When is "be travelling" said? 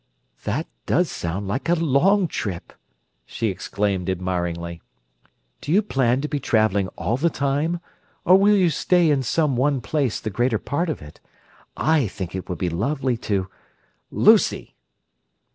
6.27-6.87